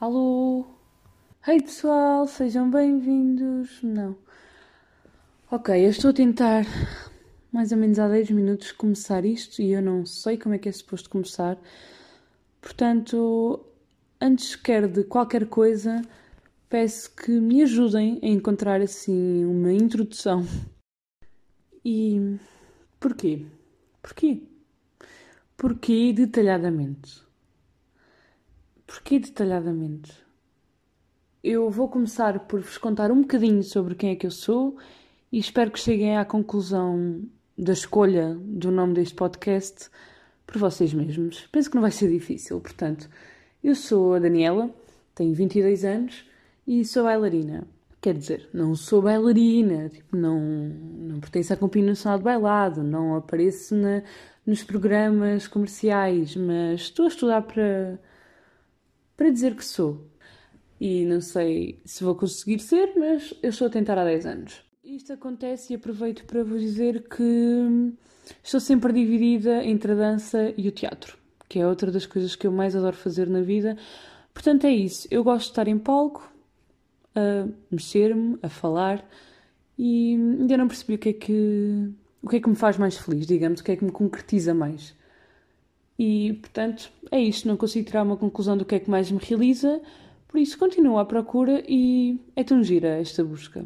[0.00, 0.66] Alô?
[1.46, 3.80] Hey pessoal, sejam bem-vindos.
[3.80, 4.16] Não.
[5.50, 6.64] Ok, eu estou a tentar
[7.52, 10.68] mais ou menos há 10 minutos começar isto e eu não sei como é que
[10.68, 11.56] é suposto começar.
[12.60, 13.64] Portanto,
[14.20, 16.02] antes quer de qualquer coisa,
[16.68, 20.44] peço que me ajudem a encontrar assim uma introdução.
[21.88, 22.36] E
[22.98, 23.46] porquê?
[24.02, 24.42] Porquê?
[25.56, 27.22] Porquê detalhadamente?
[28.84, 30.12] Porquê detalhadamente?
[31.44, 34.76] Eu vou começar por vos contar um bocadinho sobre quem é que eu sou
[35.30, 37.22] e espero que cheguem à conclusão
[37.56, 39.88] da escolha do nome deste podcast
[40.44, 41.46] por vocês mesmos.
[41.52, 43.08] Penso que não vai ser difícil, portanto,
[43.62, 44.74] eu sou a Daniela,
[45.14, 46.28] tenho 22 anos
[46.66, 47.75] e sou bailarina.
[48.06, 53.16] Quer dizer, não sou bailarina, tipo, não, não pertenço à Companhia Nacional de Bailado, não
[53.16, 54.00] apareço na,
[54.46, 58.00] nos programas comerciais, mas estou a estudar para,
[59.16, 60.06] para dizer que sou.
[60.80, 64.62] E não sei se vou conseguir ser, mas eu estou a tentar há 10 anos.
[64.84, 67.92] Isto acontece e aproveito para vos dizer que
[68.40, 71.18] estou sempre dividida entre a dança e o teatro,
[71.48, 73.76] que é outra das coisas que eu mais adoro fazer na vida.
[74.32, 75.08] Portanto, é isso.
[75.10, 76.35] Eu gosto de estar em palco,
[77.16, 79.04] a mexer-me, a falar
[79.78, 81.90] e ainda não percebi o que é que
[82.22, 84.52] o que é que me faz mais feliz, digamos, o que é que me concretiza
[84.52, 84.94] mais.
[85.98, 87.46] E, portanto, é isto.
[87.46, 89.80] Não consigo tirar uma conclusão do que é que mais me realiza,
[90.28, 93.64] por isso continuo à procura e é tão gira esta busca.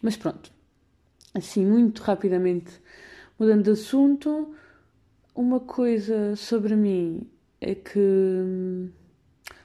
[0.00, 0.50] Mas pronto,
[1.34, 2.72] assim, muito rapidamente,
[3.38, 4.54] mudando de assunto,
[5.34, 7.28] uma coisa sobre mim
[7.60, 8.88] é que hum,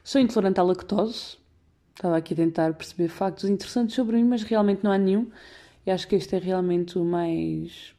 [0.04, 1.38] sou intolerante à lactose.
[1.98, 5.32] Estava aqui a tentar perceber factos interessantes sobre mim, mas realmente não há nenhum.
[5.84, 7.96] E acho que este é realmente o mais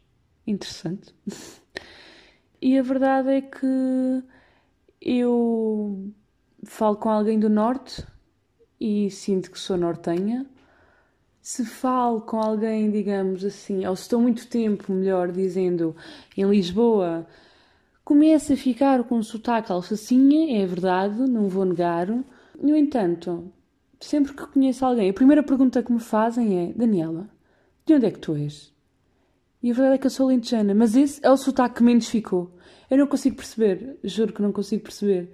[0.47, 1.13] interessante.
[2.63, 4.23] e a verdade é que
[5.01, 6.13] eu
[6.63, 8.07] falo com alguém do Norte
[8.81, 10.47] e sinto que sou nortenha
[11.41, 15.97] se falo com alguém, digamos assim, ou se estou muito tempo, melhor dizendo,
[16.37, 17.27] em Lisboa,
[18.05, 22.07] começa a ficar com um sotaque alfacinha, é verdade, não vou negar.
[22.61, 23.51] No entanto,
[24.01, 27.29] sempre que conheço alguém, a primeira pergunta que me fazem é: Daniela,
[27.86, 28.73] de onde é que tu és?
[29.63, 32.08] E a verdade é que eu sou lentejana, mas esse é o sotaque que menos
[32.08, 32.57] ficou.
[32.91, 35.33] Eu não consigo perceber, juro que não consigo perceber.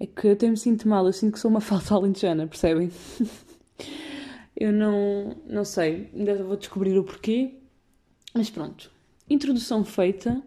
[0.00, 2.90] É que eu até me sinto mal, eu sinto que sou uma falsa alentejana, percebem?
[4.60, 7.54] Eu não, não sei, ainda vou descobrir o porquê.
[8.34, 8.90] Mas pronto,
[9.30, 10.42] introdução feita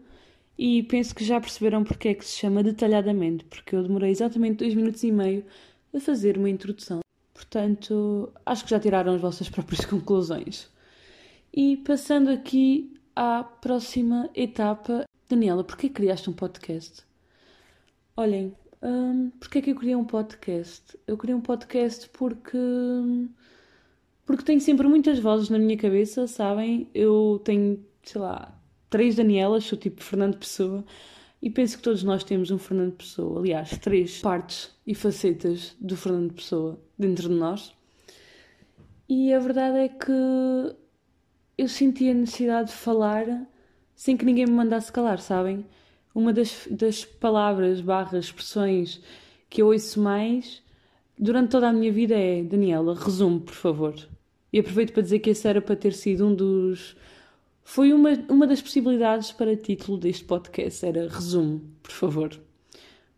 [0.57, 4.57] e penso que já perceberam porque é que se chama detalhadamente, porque eu demorei exatamente
[4.57, 5.45] dois minutos e meio
[5.93, 7.00] a fazer uma introdução.
[7.51, 10.71] Portanto, acho que já tiraram as vossas próprias conclusões.
[11.53, 15.03] E passando aqui à próxima etapa.
[15.27, 17.03] Daniela, porquê criaste um podcast?
[18.15, 20.97] Olhem, hum, porquê é que eu criei um podcast?
[21.05, 23.29] Eu criei um podcast porque hum,
[24.25, 26.89] porque tenho sempre muitas vozes na minha cabeça, sabem?
[26.93, 28.57] Eu tenho, sei lá,
[28.89, 30.85] três Danielas, sou tipo Fernando Pessoa,
[31.41, 33.39] e penso que todos nós temos um Fernando Pessoa.
[33.39, 37.73] Aliás, três partes e facetas do Fernando Pessoa dentro de nós.
[39.09, 40.11] E a verdade é que
[41.57, 43.47] eu senti a necessidade de falar
[43.95, 45.65] sem que ninguém me mandasse calar, sabem?
[46.13, 49.01] Uma das, das palavras, barras, expressões
[49.49, 50.61] que eu ouço mais
[51.21, 53.95] durante toda a minha vida é Daniela, resume, por favor.
[54.51, 56.95] E aproveito para dizer que esse era para ter sido um dos.
[57.63, 60.85] Foi uma, uma das possibilidades para título deste podcast.
[60.85, 62.39] Era resumo, por favor.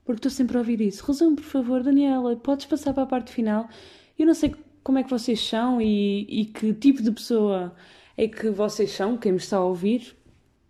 [0.06, 1.06] Porque estou sempre a ouvir isso.
[1.06, 3.68] Resumo, por favor, Daniela, podes passar para a parte final.
[4.18, 4.54] Eu não sei
[4.84, 7.74] como é que vocês são e, e que tipo de pessoa
[8.18, 10.16] é que vocês são, quem me está a ouvir.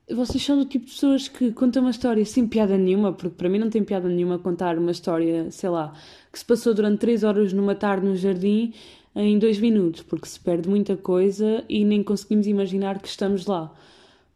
[0.10, 3.50] Vocês são do tipo de pessoas que contam uma história sem piada nenhuma, porque para
[3.50, 5.94] mim não tem piada nenhuma contar uma história, sei lá,
[6.32, 8.74] que se passou durante três horas numa tarde no jardim
[9.16, 13.74] em dois minutos, porque se perde muita coisa e nem conseguimos imaginar que estamos lá.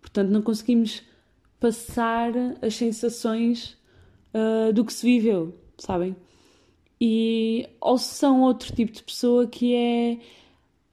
[0.02, 1.02] Portanto, não conseguimos
[1.60, 2.32] passar
[2.62, 3.76] as sensações
[4.34, 6.16] uh, do que se viveu, sabem?
[7.00, 10.20] E ou são outro tipo de pessoa que é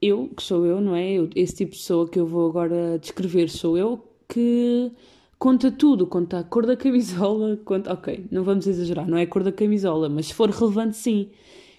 [0.01, 1.13] eu, que sou eu, não é?
[1.13, 4.91] Eu, esse tipo de pessoa que eu vou agora descrever sou eu, que
[5.39, 7.93] conta tudo, conta a cor da camisola, conta.
[7.93, 11.31] Ok, não vamos exagerar, não é a cor da camisola, mas se for relevante, sim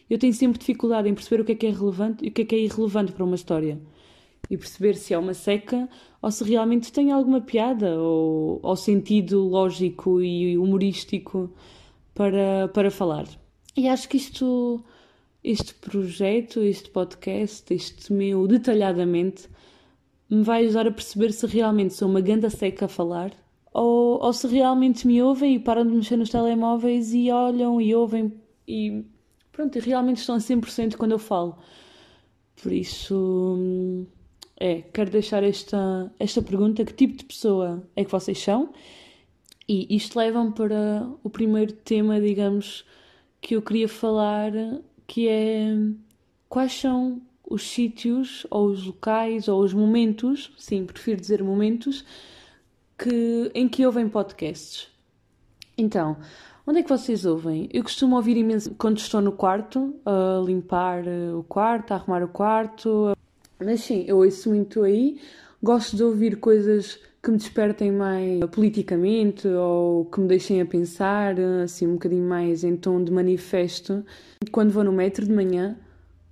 [0.10, 2.42] eu tenho sempre dificuldade em perceber o que é que é relevante e o que
[2.44, 3.80] é que é irrelevante para uma história.
[4.50, 5.90] E perceber se é uma seca
[6.22, 11.52] ou se realmente tem alguma piada ou, ou sentido lógico e humorístico
[12.14, 13.26] para, para falar.
[13.76, 14.84] E acho que isto,
[15.44, 19.50] este projeto, este podcast, este meu detalhadamente,
[20.30, 23.32] me vai ajudar a perceber se realmente sou uma ganda seca a falar
[23.76, 27.94] ou, ou se realmente me ouvem e param de mexer nos telemóveis e olham e
[27.94, 28.34] ouvem
[28.66, 29.04] e
[29.56, 31.58] pronto, e realmente estão a 100% quando eu falo.
[32.62, 34.06] Por isso,
[34.60, 38.74] é, quero deixar esta, esta pergunta: que tipo de pessoa é que vocês são?
[39.68, 42.86] E isto leva-me para o primeiro tema, digamos,
[43.42, 44.52] que eu queria falar,
[45.08, 45.76] que é
[46.48, 52.06] quais são os sítios ou os locais ou os momentos, sim, prefiro dizer momentos,
[52.98, 54.88] que, em que ouvem podcasts.
[55.78, 56.18] Então,
[56.66, 57.70] onde é que vocês ouvem?
[57.72, 61.04] Eu costumo ouvir imenso quando estou no quarto, a limpar
[61.38, 63.16] o quarto, a arrumar o quarto.
[63.60, 65.20] Mas sim, eu ouço muito aí.
[65.62, 71.36] Gosto de ouvir coisas que me despertem mais politicamente ou que me deixem a pensar,
[71.64, 74.06] assim, um bocadinho mais em tom de manifesto.
[74.52, 75.76] Quando vou no metro de manhã,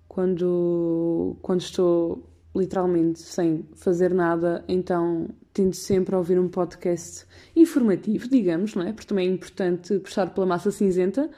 [0.07, 8.27] quando, quando estou literalmente sem fazer nada, então tento sempre a ouvir um podcast informativo,
[8.27, 8.91] digamos, não é?
[8.91, 11.29] Porque também é importante puxar pela massa cinzenta.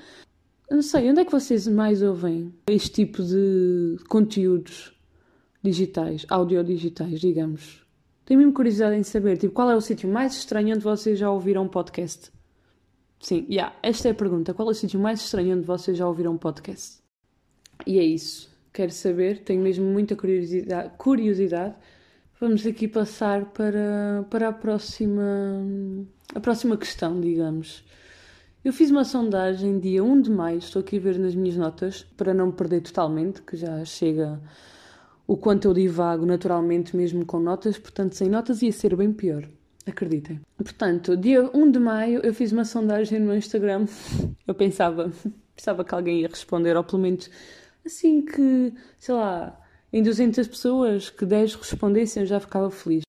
[0.72, 4.96] Não sei, onde é que vocês mais ouvem este tipo de conteúdos
[5.62, 7.86] digitais, audiodigitais, digamos?
[8.26, 11.30] Tenho mesmo curiosidade em saber, tipo, qual é o sítio mais estranho onde vocês já
[11.30, 12.32] ouviram um podcast?
[13.20, 14.54] Sim, yeah, esta é a pergunta.
[14.54, 17.00] Qual é o sítio mais estranho onde vocês já ouviram um podcast?
[17.86, 18.50] E é isso.
[18.74, 20.92] Quero saber, tenho mesmo muita curiosidade.
[20.98, 21.76] curiosidade.
[22.38, 25.24] Vamos aqui passar para, para a, próxima,
[26.34, 27.82] a próxima questão, digamos.
[28.64, 32.04] Eu fiz uma sondagem dia 1 de maio, estou aqui a ver nas minhas notas,
[32.18, 34.42] para não me perder totalmente, que já chega
[35.26, 39.48] o quanto eu divago naturalmente mesmo com notas, portanto, sem notas ia ser bem pior.
[39.88, 40.42] Acreditem.
[40.58, 43.86] Portanto, dia 1 de maio eu fiz uma sondagem no meu Instagram.
[44.46, 45.10] Eu pensava,
[45.56, 47.30] pensava que alguém ia responder, ou pelo menos
[47.86, 49.58] assim que, sei lá,
[49.96, 53.04] em 200 pessoas, que 10 respondessem, eu já ficava feliz.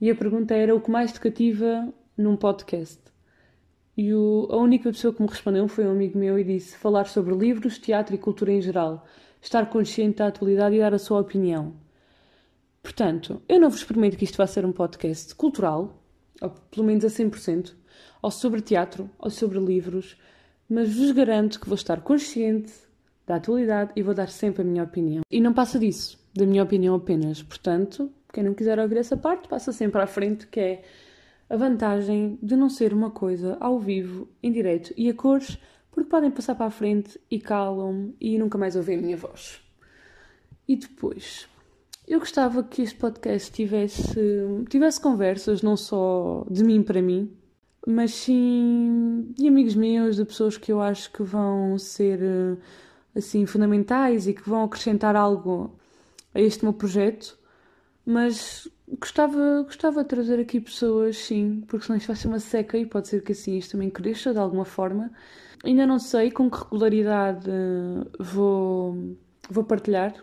[0.00, 3.00] E a pergunta era o que mais te cativa num podcast?
[3.96, 7.08] E o, a única pessoa que me respondeu foi um amigo meu e disse falar
[7.08, 9.04] sobre livros, teatro e cultura em geral
[9.42, 11.74] estar consciente da atualidade e dar a sua opinião.
[12.84, 16.00] Portanto, eu não vos prometo que isto vai ser um podcast cultural,
[16.40, 17.74] ou pelo menos a 100%,
[18.22, 20.16] ou sobre teatro, ou sobre livros,
[20.70, 22.72] mas vos garanto que vou estar consciente
[23.28, 25.22] da atualidade e vou dar sempre a minha opinião.
[25.30, 27.42] E não passa disso, da minha opinião apenas.
[27.42, 30.82] Portanto, quem não quiser ouvir essa parte, passa sempre à frente, que é
[31.50, 35.58] a vantagem de não ser uma coisa ao vivo, em direto e a cores,
[35.90, 39.60] porque podem passar para a frente e calam-me e nunca mais ouvem a minha voz.
[40.68, 41.48] E depois,
[42.06, 44.20] eu gostava que este podcast tivesse,
[44.68, 47.32] tivesse conversas não só de mim para mim,
[47.86, 52.20] mas sim de amigos meus, de pessoas que eu acho que vão ser
[53.16, 55.77] assim fundamentais e que vão acrescentar algo
[56.38, 57.36] a este meu projeto.
[58.06, 58.66] Mas
[58.98, 62.86] gostava, gostava de trazer aqui pessoas, sim, porque senão isto vai ser uma seca e
[62.86, 65.10] pode ser que assim isto também cresça de alguma forma.
[65.62, 67.50] Ainda não sei com que regularidade
[68.18, 69.16] vou,
[69.50, 70.14] vou partilhar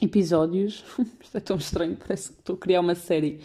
[0.00, 0.84] episódios.
[1.22, 3.40] Isto é tão estranho, parece que estou a criar uma série.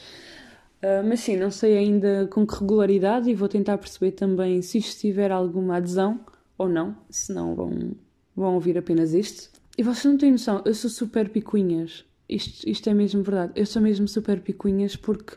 [0.81, 4.79] Uh, mas sim, não sei ainda com que regularidade e vou tentar perceber também se
[4.79, 6.19] isto tiver alguma adesão
[6.57, 7.95] ou não, se não vão,
[8.35, 9.60] vão ouvir apenas isto.
[9.77, 12.05] E vocês não têm noção, eu sou super picuinhas.
[12.27, 13.53] Isto, isto é mesmo verdade.
[13.55, 15.35] Eu sou mesmo super picuinhas porque,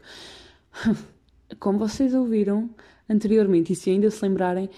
[1.59, 2.71] como vocês ouviram
[3.09, 4.69] anteriormente, e se ainda se lembrarem,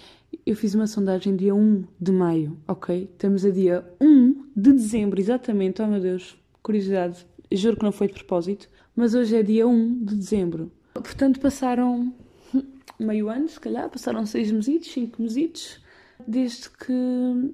[0.45, 3.09] eu fiz uma sondagem dia 1 de maio, ok?
[3.11, 5.81] Estamos a dia 1 de dezembro, exatamente.
[5.81, 7.25] Oh meu Deus, curiosidade.
[7.51, 10.71] Juro que não foi de propósito, mas hoje é dia 1 de dezembro.
[10.93, 12.13] Portanto, passaram
[12.99, 15.79] meio ano, se calhar, passaram seis mesitos, cinco mesitos,
[16.27, 17.53] desde que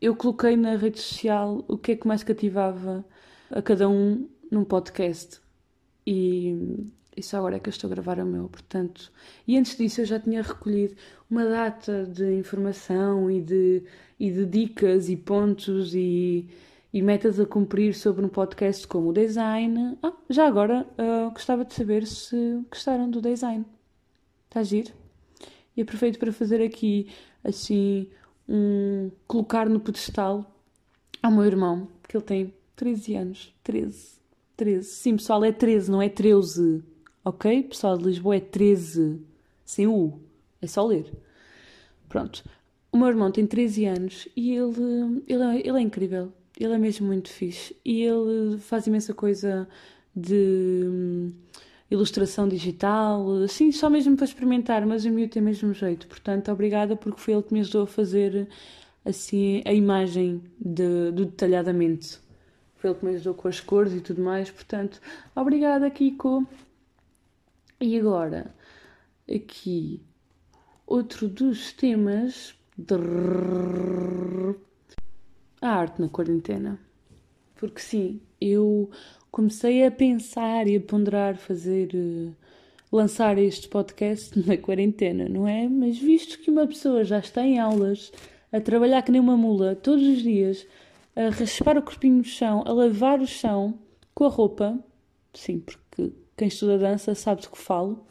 [0.00, 3.04] eu coloquei na rede social o que é que mais cativava
[3.50, 5.40] a cada um num podcast.
[6.06, 6.86] E
[7.16, 9.10] isso agora é que eu estou a gravar o meu, portanto.
[9.46, 10.94] E antes disso eu já tinha recolhido
[11.30, 13.82] uma data de informação e de,
[14.20, 16.46] e de dicas e pontos e,
[16.92, 19.96] e metas a cumprir sobre um podcast como o design.
[20.02, 22.36] Ah, já agora uh, gostava de saber se
[22.70, 23.64] gostaram do design.
[24.48, 24.92] Está giro?
[25.76, 27.08] E aproveito para fazer aqui
[27.42, 28.08] assim
[28.48, 30.44] um colocar no pedestal
[31.22, 33.54] ao meu irmão, porque ele tem 13 anos.
[33.62, 34.16] 13.
[34.56, 34.88] 13.
[34.88, 36.82] Sim, pessoal, é 13, não é 13
[37.26, 37.64] ok?
[37.64, 39.20] Pessoal de Lisboa é 13,
[39.64, 40.20] sem U,
[40.62, 41.12] é só ler.
[42.08, 42.44] Pronto.
[42.92, 46.32] O meu irmão tem 13 anos e ele, ele, é, ele é incrível.
[46.58, 47.76] Ele é mesmo muito fixe.
[47.84, 49.68] E ele faz imensa coisa
[50.14, 51.32] de hum,
[51.90, 56.06] ilustração digital, assim, só mesmo para experimentar, mas o meu tem mesmo jeito.
[56.06, 58.48] Portanto, obrigada porque foi ele que me ajudou a fazer
[59.04, 62.18] assim a imagem de, do detalhadamente.
[62.76, 64.50] foi ele que me ajudou com as cores e tudo mais.
[64.50, 65.00] Portanto,
[65.34, 66.46] obrigada, Kiko.
[67.80, 68.54] E agora,
[69.32, 70.02] aqui,
[70.86, 72.54] outro dos temas.
[75.60, 76.85] A arte na quarentena.
[77.56, 78.90] Porque sim, eu
[79.30, 81.90] comecei a pensar e a ponderar fazer.
[81.94, 82.46] Uh,
[82.90, 85.68] lançar este podcast na quarentena, não é?
[85.68, 88.12] Mas visto que uma pessoa já está em aulas,
[88.52, 90.66] a trabalhar que nem uma mula todos os dias,
[91.14, 93.78] a raspar o corpinho no chão, a lavar o chão
[94.14, 94.78] com a roupa,
[95.34, 98.06] sim, porque quem estuda dança sabe do que falo,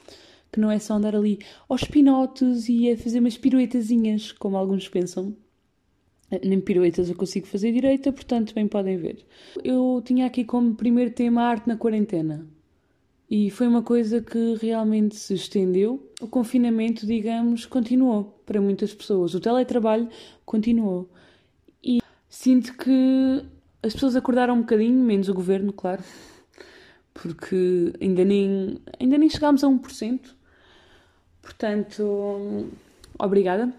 [0.51, 4.87] que não é só andar ali aos pinotes e a fazer umas piruetazinhas, como alguns
[4.87, 5.35] pensam.
[6.44, 9.25] Nem piruetas eu consigo fazer direita, portanto bem podem ver.
[9.63, 12.48] Eu tinha aqui como primeiro tema a arte na quarentena.
[13.29, 16.12] E foi uma coisa que realmente se estendeu.
[16.22, 19.34] O confinamento, digamos, continuou para muitas pessoas.
[19.34, 20.10] O teletrabalho
[20.46, 21.10] continuou.
[21.84, 23.46] E sinto que
[23.82, 26.03] as pessoas acordaram um bocadinho, menos o governo, claro,
[27.13, 30.22] porque ainda nem, ainda nem chegámos a 1%.
[31.41, 32.67] Portanto,
[33.20, 33.74] obrigada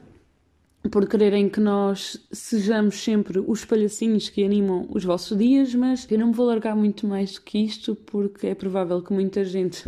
[0.89, 6.19] por quererem que nós sejamos sempre os palhacinhos que animam os vossos dias, mas eu
[6.19, 9.85] não me vou largar muito mais do que isto, porque é provável que muita gente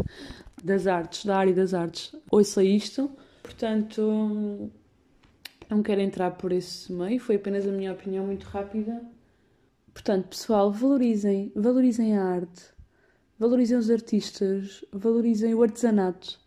[0.62, 3.10] das artes, da área das artes, ouça isto.
[3.42, 4.70] Portanto,
[5.68, 9.02] não quero entrar por esse meio, foi apenas a minha opinião muito rápida.
[9.92, 12.62] Portanto, pessoal, valorizem, valorizem a arte,
[13.38, 16.38] valorizem os artistas, valorizem o artesanato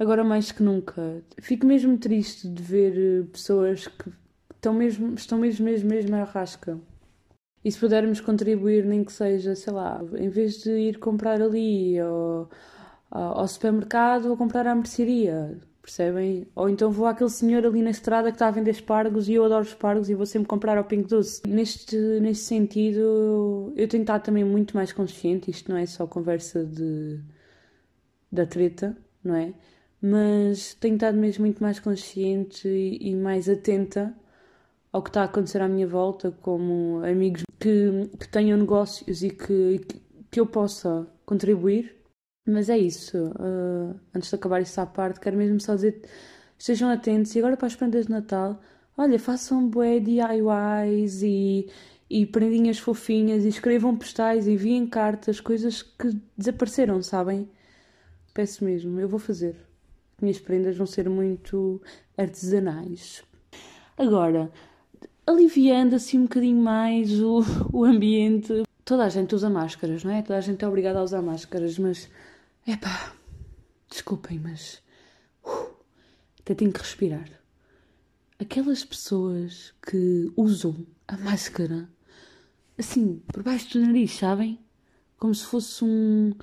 [0.00, 1.22] agora mais que nunca.
[1.40, 4.10] Fico mesmo triste de ver eh, pessoas que
[4.54, 6.80] estão mesmo, estão mesmo, mesmo, mesmo à rasca.
[7.64, 11.98] E se pudermos contribuir, nem que seja, sei lá, em vez de ir comprar ali
[12.00, 12.50] ao,
[13.10, 16.46] ao supermercado, ou comprar à mercearia, percebem?
[16.54, 19.44] Ou então vou àquele senhor ali na estrada que está a vender espargos e eu
[19.44, 21.42] adoro espargos e vou sempre comprar ao Pink Doce.
[21.46, 26.64] Neste, neste sentido, eu tenho estado também muito mais consciente, isto não é só conversa
[26.64, 27.20] de,
[28.32, 29.52] da treta, não é?
[30.02, 34.14] Mas tenho estado mesmo muito mais consciente e, e mais atenta
[34.92, 39.30] ao que está a acontecer à minha volta, como amigos que, que tenham negócios e
[39.30, 39.80] que,
[40.30, 41.96] que eu possa contribuir.
[42.46, 43.16] Mas é isso.
[43.18, 46.02] Uh, antes de acabar isso à parte, quero mesmo só dizer:
[46.58, 47.34] estejam atentos.
[47.34, 48.60] E agora para as prendas de Natal,
[48.96, 51.68] olha, façam bué DIYs e,
[52.08, 57.48] e prendinhas fofinhas e escrevam postais e enviem cartas, coisas que desapareceram, sabem?
[58.34, 59.69] Peço mesmo, eu vou fazer
[60.22, 61.80] minhas prendas vão ser muito
[62.16, 63.22] artesanais.
[63.96, 64.50] Agora,
[65.26, 68.62] aliviando assim um bocadinho mais o, o ambiente.
[68.84, 70.22] Toda a gente usa máscaras, não é?
[70.22, 72.08] Toda a gente é obrigada a usar máscaras, mas.
[72.66, 73.14] Epá,
[73.88, 74.82] desculpem, mas.
[75.44, 75.70] Uh,
[76.40, 77.28] até tenho que respirar.
[78.38, 81.88] Aquelas pessoas que usam a máscara
[82.80, 84.58] assim, por baixo do nariz, sabem?
[85.18, 86.34] Como se fosse um,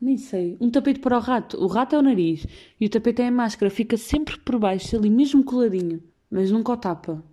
[0.00, 1.56] nem sei, um tapete para o rato.
[1.62, 2.46] O rato é o nariz
[2.80, 3.70] e o tapete é a máscara.
[3.70, 7.24] Fica sempre por baixo, ali mesmo coladinho, mas nunca o tapa.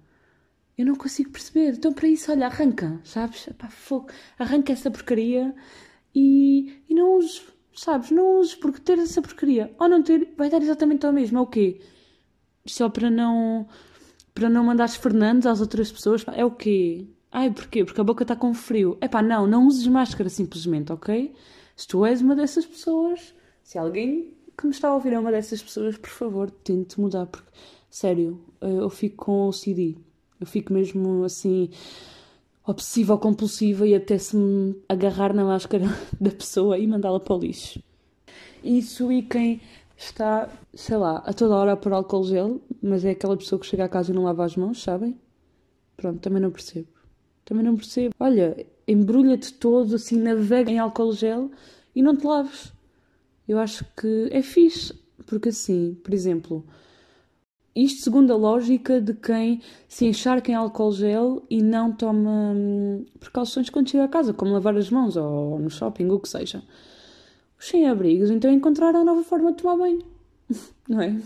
[0.77, 1.73] Eu não consigo perceber.
[1.73, 3.47] Então, para isso, olha, arranca, sabes?
[3.47, 4.09] Epá, fogo.
[4.37, 5.55] Arranca essa porcaria
[6.13, 8.11] e, e não uses, sabes?
[8.11, 11.37] Não uses, porque ter essa porcaria ou não ter vai dar exatamente ao mesmo.
[11.37, 11.79] É o quê?
[12.65, 13.67] Só para não.
[14.33, 16.25] para não mandares Fernandes às outras pessoas.
[16.33, 17.07] É o quê?
[17.31, 17.83] Ai, porquê?
[17.85, 18.97] Porque a boca está com frio.
[19.01, 21.33] Epá, não, não uses máscara simplesmente, ok?
[21.75, 25.31] Se tu és uma dessas pessoas, se alguém que me está a ouvir é uma
[25.31, 27.49] dessas pessoas, por favor, tente mudar, porque,
[27.89, 29.95] sério, eh, eu fico com o CD.
[30.39, 31.69] Eu fico mesmo assim,
[32.65, 35.85] obsessiva compulsiva e apetece-me agarrar na máscara
[36.19, 37.81] da pessoa e mandá-la para o lixo.
[38.63, 39.61] Isso e quem
[39.97, 43.65] está, sei lá, a toda hora a pôr álcool gel, mas é aquela pessoa que
[43.65, 45.19] chega a casa e não lava as mãos, sabem?
[45.95, 46.87] Pronto, também não percebo.
[47.45, 48.13] Também não percebo.
[48.19, 51.51] Olha, embrulha-te todo, assim, navega em álcool gel
[51.95, 52.73] e não te laves.
[53.47, 54.93] Eu acho que é fixe,
[55.25, 56.65] porque assim, por exemplo,
[57.75, 63.05] isto segundo a lógica de quem se encharca em álcool gel e não toma hum,
[63.19, 66.63] precauções quando chega a casa, como lavar as mãos ou no shopping, o que seja.
[67.59, 69.99] Os sem-abrigos então encontraram a nova forma de tomar banho,
[70.87, 71.19] não é?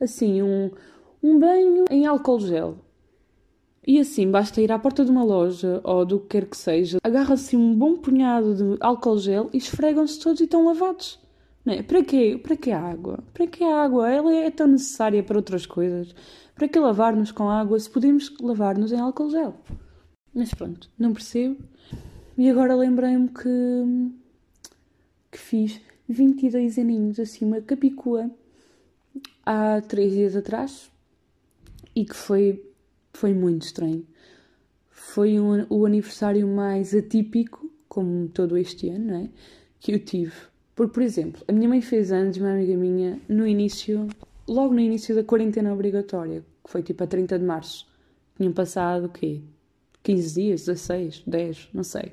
[0.00, 0.70] Assim, um,
[1.22, 2.76] um banho em álcool gel.
[3.84, 6.98] E assim, basta ir à porta de uma loja ou do que quer que seja,
[7.02, 11.18] agarra-se um bom punhado de álcool gel e esfregam-se todos e estão lavados.
[11.64, 11.82] Não é?
[11.82, 12.38] Para quê?
[12.40, 13.18] Para que a água?
[13.34, 14.08] Para que a água?
[14.08, 16.14] Ela é tão necessária para outras coisas.
[16.54, 19.54] Para que lavar-nos com água se podemos lavar-nos em álcool gel?
[20.32, 21.56] Mas pronto, não percebo.
[22.38, 24.12] E agora lembrei-me que,
[25.30, 28.30] que fiz 22 aninhos acima Capicua
[29.44, 30.90] há 3 dias atrás
[31.94, 32.71] e que foi
[33.22, 34.04] foi muito estranho.
[34.90, 39.28] foi um, o aniversário mais atípico, como todo este ano, não é?
[39.78, 40.34] Que eu tive.
[40.74, 44.08] Porque, por exemplo, a minha mãe fez anos, uma amiga minha, no início,
[44.48, 47.86] logo no início da quarentena obrigatória, que foi tipo a 30 de março.
[48.36, 49.40] Tinham passado o quê?
[50.02, 52.10] 15 dias, 16, 10, não sei.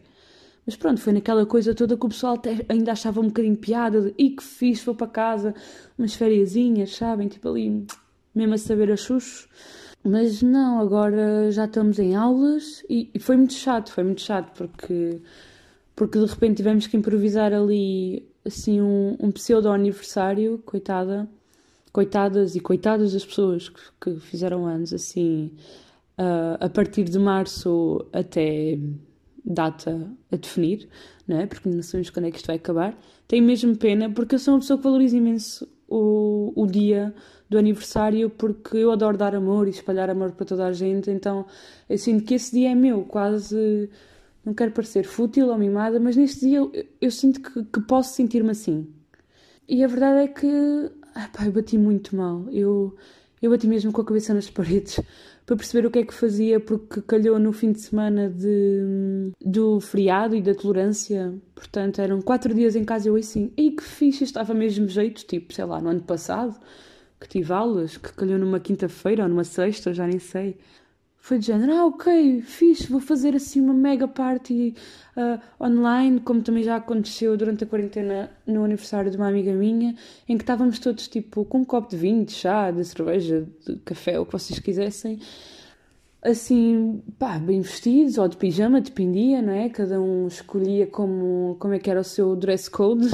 [0.64, 4.00] Mas pronto, foi naquela coisa toda que o pessoal até ainda achava um bocadinho piada
[4.00, 5.56] de e que fiz, vou para casa,
[5.98, 7.28] umas fériasinhas, sabem?
[7.28, 7.88] Tipo ali,
[8.36, 9.50] mesmo a saber a chucho.
[10.04, 14.56] Mas não, agora já estamos em aulas e, e foi muito chato, foi muito chato
[14.58, 15.20] porque,
[15.96, 21.30] porque de repente tivemos que improvisar ali assim um, um pseudo aniversário, coitada,
[21.92, 25.52] coitadas e coitadas das pessoas que, que fizeram anos assim
[26.18, 28.80] uh, a partir de março até
[29.44, 30.88] data a definir,
[31.28, 31.46] não é?
[31.46, 32.98] Porque não sabemos quando é que isto vai acabar.
[33.28, 37.14] Tenho mesmo pena porque eu sou uma pessoa que valoriza imenso o, o dia
[37.50, 41.46] do aniversário porque eu adoro dar amor e espalhar amor para toda a gente, então
[41.90, 43.90] eu sinto que esse dia é meu, quase
[44.46, 48.14] não quero parecer fútil ou mimada, mas neste dia eu, eu sinto que, que posso
[48.14, 48.88] sentir-me assim.
[49.68, 52.46] E a verdade é que ah, pá, eu bati muito mal.
[52.52, 52.96] Eu,
[53.42, 55.00] eu bati mesmo com a cabeça nas paredes
[55.46, 59.80] para perceber o que é que fazia, porque calhou no fim de semana de, do
[59.80, 61.34] feriado e da tolerância.
[61.56, 63.10] Portanto, eram quatro dias em casa.
[63.10, 66.60] Eu assim, ei que fixe, estava mesmo jeito, tipo, sei lá, no ano passado,
[67.20, 70.58] que tive aulas, que calhou numa quinta-feira ou numa sexta, já nem sei.
[71.18, 74.74] Foi de género, ah, ok, fixe, vou fazer assim uma mega party
[75.18, 79.96] uh, online, como também já aconteceu durante a quarentena no aniversário de uma amiga minha,
[80.28, 83.76] em que estávamos todos tipo com um copo de vinho, de chá, de cerveja, de
[83.80, 85.20] café, o que vocês quisessem,
[86.22, 89.70] assim, pá, bem vestidos, ou de pijama, dependia, não é?
[89.70, 93.08] Cada um escolhia como, como é que era o seu dress code,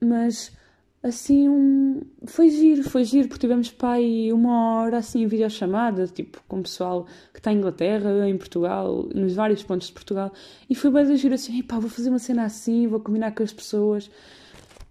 [0.00, 0.56] mas
[1.02, 2.02] assim, um...
[2.26, 6.62] foi giro, foi giro, porque tivemos pai uma hora assim em videochamada, tipo, com o
[6.62, 10.32] pessoal que está em Inglaterra, em Portugal, nos vários pontos de Portugal,
[10.68, 13.52] e foi bem giro assim, pá, vou fazer uma cena assim, vou combinar com as
[13.52, 14.10] pessoas.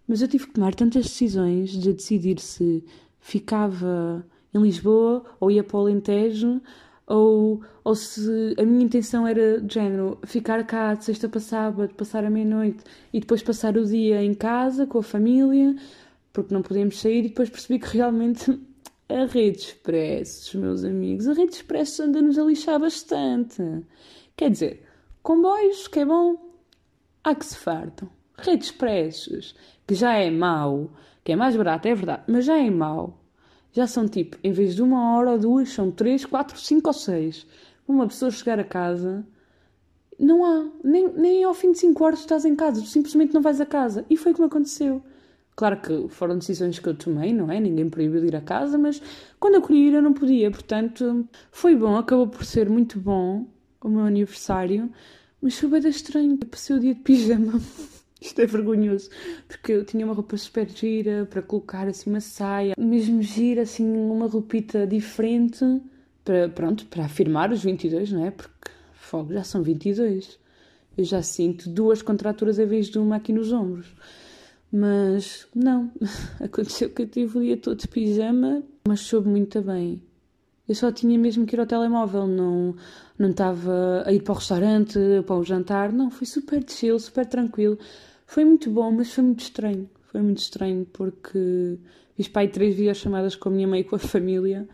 [0.07, 2.83] Mas eu tive que tomar tantas decisões de decidir se
[3.19, 6.61] ficava em Lisboa ou ia para o Alentejo
[7.07, 11.96] ou, ou se a minha intenção era de género ficar cá de sexta para sábado,
[11.96, 15.74] passar a meia-noite e depois passar o dia em casa com a família,
[16.33, 18.59] porque não podíamos sair, e depois percebi que realmente
[19.07, 23.63] a Rede Expressos, meus amigos, a Rede Expressos anda-nos a lixar bastante.
[24.35, 24.83] Quer dizer,
[25.24, 26.35] comboios, que é bom,
[27.24, 28.09] há que se fartam.
[28.37, 29.55] Rede Expressos,
[29.87, 30.91] que já é mau,
[31.24, 33.17] que é mais barato, é verdade, mas já é mau
[33.77, 36.94] já são tipo, em vez de uma hora ou duas, são três, quatro, cinco ou
[36.94, 37.46] seis.
[37.87, 39.24] Uma pessoa chegar a casa,
[40.20, 43.42] não há, nem, nem ao fim de cinco horas estás em casa, tu simplesmente não
[43.42, 44.03] vais a casa.
[44.09, 45.03] E foi como aconteceu.
[45.55, 47.59] Claro que foram decisões que eu tomei, não é?
[47.59, 49.00] Ninguém proibiu de ir a casa, mas
[49.40, 53.46] quando eu queria ir eu não podia, portanto foi bom, acabou por ser muito bom
[53.79, 54.92] o meu aniversário,
[55.40, 57.61] mas foi bem estranho, passei o dia de pijama.
[58.22, 59.10] Isto é vergonhoso,
[59.48, 63.86] porque eu tinha uma roupa super gira para colocar assim uma saia, mesmo gira, assim,
[63.86, 65.64] uma roupita diferente
[66.25, 68.32] para, pronto, para afirmar os 22, não é?
[68.32, 70.40] Porque fogo, já são 22.
[70.98, 73.88] Eu já sinto duas contraturas em vez de uma aqui nos ombros.
[74.72, 75.92] Mas não,
[76.42, 80.01] aconteceu que eu tive o dia todo de pijama, mas soube muito bem.
[80.68, 82.75] Eu só tinha mesmo que ir ao telemóvel, não,
[83.18, 87.25] não estava a ir para o restaurante, para o jantar, não, foi super chill, super
[87.25, 87.77] tranquilo.
[88.27, 89.90] Foi muito bom, mas foi muito estranho.
[90.11, 91.79] Foi muito estranho porque
[92.16, 94.68] fiz pai três videochamadas com a minha mãe e com a família,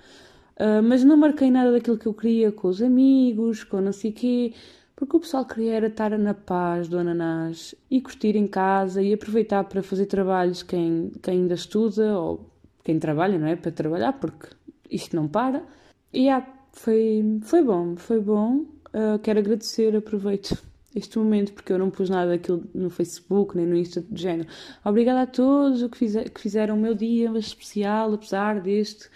[0.60, 4.12] uh, mas não marquei nada daquilo que eu queria com os amigos, com não sei
[4.12, 4.54] quê,
[4.96, 9.14] porque o pessoal queria era estar na paz do ananás e curtir em casa e
[9.14, 12.50] aproveitar para fazer trabalhos quem, quem ainda estuda ou
[12.84, 13.56] quem trabalha, não é?
[13.56, 14.48] Para trabalhar, porque
[14.90, 15.64] isto não para.
[16.12, 18.66] E yeah, foi, foi bom, foi bom.
[18.94, 20.58] Uh, quero agradecer, aproveito
[20.96, 24.48] este momento, porque eu não pus nada daquilo no Facebook nem no Insta de género.
[24.84, 29.10] Obrigada a todos que, que fizeram o meu dia especial, apesar deste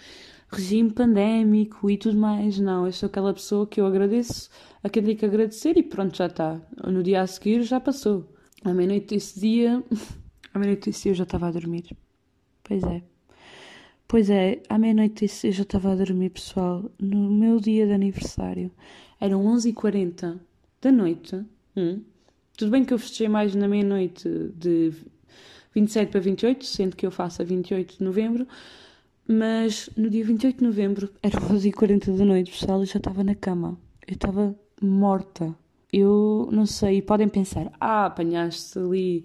[0.50, 2.58] regime pandémico e tudo mais.
[2.58, 4.50] Não, eu sou aquela pessoa que eu agradeço
[4.82, 6.60] a quem tem que agradecer e pronto, já está.
[6.86, 8.26] No dia a seguir já passou.
[8.64, 9.82] À meia-noite desse dia,
[10.52, 11.96] à meia-noite desse dia eu já estava a dormir.
[12.64, 13.02] Pois é.
[14.06, 18.70] Pois é, à meia-noite eu já estava a dormir, pessoal, no meu dia de aniversário.
[19.20, 20.38] Eram 11h40
[20.80, 21.44] da noite.
[21.78, 22.02] Hum.
[22.56, 24.92] Tudo bem que eu festejei mais na meia-noite de
[25.72, 28.48] 27 para 28, sendo que eu faço a 28 de novembro,
[29.26, 33.34] mas no dia 28 de novembro, eram 11h40 da noite, pessoal, eu já estava na
[33.34, 33.78] cama.
[34.06, 35.54] Eu estava morta.
[35.92, 39.24] Eu não sei, podem pensar, ah, apanhaste ali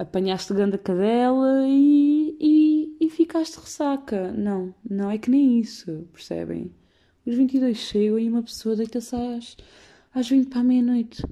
[0.00, 4.32] apanhaste grande cadela e, e, e ficaste ressaca.
[4.32, 6.72] Não, não é que nem isso, percebem?
[7.26, 9.56] Os 22 chegam e uma pessoa deita-se às,
[10.14, 11.22] às 20 para a meia-noite.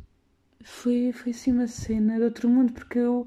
[0.68, 3.26] Foi, foi assim uma cena de outro mundo, porque eu,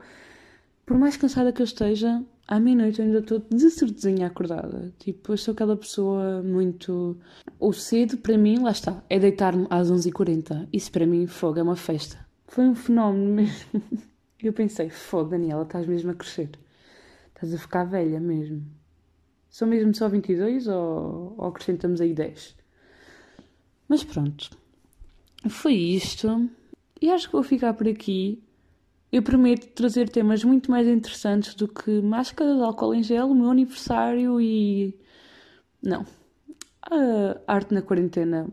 [0.86, 4.94] por mais cansada que eu esteja, à meia-noite eu ainda estou de certezinha acordada.
[5.00, 7.18] Tipo, eu sou aquela pessoa muito.
[7.60, 10.70] O cedo, para mim, lá está, é deitar-me às 11h40.
[10.72, 12.26] Isso para mim, fogo, é uma festa.
[12.48, 13.82] Foi um fenómeno mesmo.
[14.42, 16.52] Eu pensei, fogo, Daniela, estás mesmo a crescer.
[17.34, 18.66] Estás a ficar velha mesmo.
[19.50, 22.56] São mesmo só 22 ou, ou acrescentamos aí 10?
[23.90, 24.50] Mas pronto.
[25.50, 26.50] Foi isto.
[27.02, 28.44] E acho que vou ficar por aqui.
[29.12, 33.36] Eu prometo trazer temas muito mais interessantes do que máscara de álcool em gel, o
[33.36, 34.96] meu aniversário e.
[35.82, 36.06] Não.
[36.84, 38.48] A arte na quarentena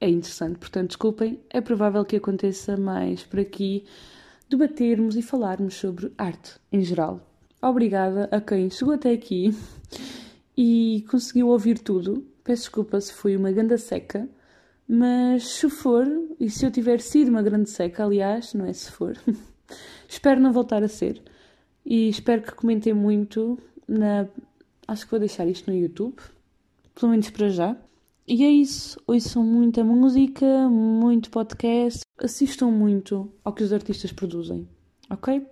[0.00, 1.40] é interessante, portanto, desculpem.
[1.50, 3.84] É provável que aconteça mais por aqui
[4.48, 7.20] debatermos e falarmos sobre arte em geral.
[7.60, 9.52] Obrigada a quem chegou até aqui
[10.56, 12.24] e conseguiu ouvir tudo.
[12.44, 14.28] Peço desculpa se fui uma grande seca,
[14.88, 16.06] mas se for,
[16.40, 19.14] e se eu tiver sido uma grande seca, aliás, não é se for.
[20.08, 21.22] espero não voltar a ser.
[21.84, 24.26] E espero que comentem muito na.
[24.86, 26.16] Acho que vou deixar isto no YouTube.
[26.94, 27.76] Pelo menos para já.
[28.26, 28.98] E é isso.
[29.06, 32.00] Ouçam muita música, muito podcast.
[32.18, 34.66] Assistam muito ao que os artistas produzem.
[35.10, 35.46] Ok?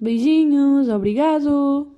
[0.00, 1.94] Beijinhos, obrigado!